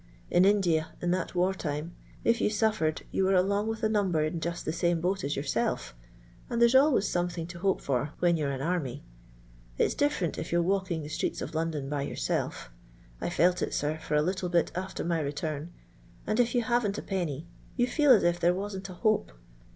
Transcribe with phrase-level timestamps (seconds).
[0.31, 4.23] In India, in that war time, if you suffered, you were along with a number
[4.23, 5.93] in just tbe same boat as yourself;
[6.49, 9.03] and there's always something to hope for when you're an army.
[9.77, 12.71] It's different if you 're walking the streets of London by your self—
[13.21, 15.71] I felt it, sir, for a little bit after my return—
[16.25, 17.45] and if you haven't a penny,
[17.77, 19.31] you feel as if there wasn't a hope.